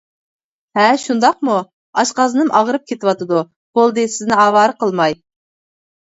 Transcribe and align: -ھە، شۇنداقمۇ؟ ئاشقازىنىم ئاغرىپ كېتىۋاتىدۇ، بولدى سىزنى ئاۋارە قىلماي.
-ھە، 0.77 0.83
شۇنداقمۇ؟ 1.01 1.57
ئاشقازىنىم 2.01 2.49
ئاغرىپ 2.59 2.87
كېتىۋاتىدۇ، 2.91 3.41
بولدى 3.81 4.05
سىزنى 4.15 4.39
ئاۋارە 4.45 4.75
قىلماي. 4.81 5.17